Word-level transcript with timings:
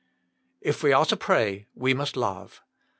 If 0.61 0.81
we 0.81 0.93
are 0.93 1.05
to 1.05 1.15
pray 1.15 1.67
we 1.75 1.93
must 1.93 2.17
love. 2.17 2.63